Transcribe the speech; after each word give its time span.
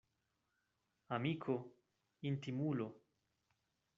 Amiko— 1.17 1.55
intimulo. 2.31 2.87